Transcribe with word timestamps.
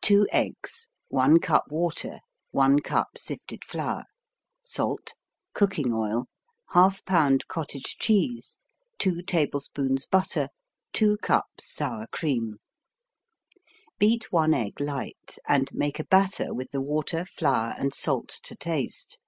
2 0.00 0.26
eggs 0.32 0.88
1 1.10 1.38
cup 1.38 1.66
water 1.68 2.18
1 2.50 2.80
cup 2.80 3.16
sifted 3.16 3.64
flour 3.64 4.02
Salt 4.60 5.14
Cooking 5.54 5.92
oil 5.92 6.26
1/2 6.72 7.04
pound 7.04 7.46
cottage 7.46 7.96
cheese 8.00 8.58
2 8.98 9.22
tablespoons 9.22 10.04
butter 10.04 10.48
2 10.94 11.16
cups 11.18 11.64
sour 11.64 12.08
cream 12.08 12.56
Beat 14.00 14.32
1 14.32 14.52
egg 14.52 14.80
light 14.80 15.38
and 15.46 15.72
make 15.72 16.00
a 16.00 16.04
batter 16.06 16.52
with 16.52 16.72
the 16.72 16.80
water, 16.80 17.24
flour 17.24 17.76
and 17.78 17.94
salt 17.94 18.30
to 18.42 18.56
taste. 18.56 19.20